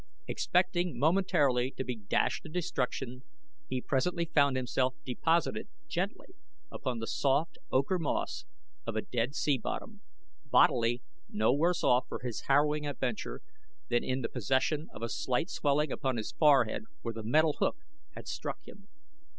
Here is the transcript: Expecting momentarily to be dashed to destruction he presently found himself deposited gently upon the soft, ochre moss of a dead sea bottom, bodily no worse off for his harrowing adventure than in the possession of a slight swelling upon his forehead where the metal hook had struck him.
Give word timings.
Expecting 0.25 0.97
momentarily 0.97 1.69
to 1.77 1.83
be 1.83 1.95
dashed 1.95 2.41
to 2.41 2.49
destruction 2.49 3.21
he 3.67 3.81
presently 3.83 4.25
found 4.25 4.57
himself 4.57 4.95
deposited 5.05 5.67
gently 5.87 6.29
upon 6.71 6.97
the 6.97 7.05
soft, 7.05 7.59
ochre 7.71 7.99
moss 7.99 8.43
of 8.87 8.95
a 8.95 9.03
dead 9.03 9.35
sea 9.35 9.59
bottom, 9.59 10.01
bodily 10.43 11.03
no 11.29 11.53
worse 11.53 11.83
off 11.83 12.07
for 12.09 12.21
his 12.23 12.45
harrowing 12.47 12.87
adventure 12.87 13.41
than 13.89 14.03
in 14.03 14.21
the 14.21 14.29
possession 14.29 14.87
of 14.91 15.03
a 15.03 15.07
slight 15.09 15.51
swelling 15.51 15.91
upon 15.91 16.17
his 16.17 16.31
forehead 16.31 16.85
where 17.03 17.13
the 17.13 17.21
metal 17.21 17.53
hook 17.59 17.77
had 18.15 18.27
struck 18.27 18.57
him. 18.67 18.87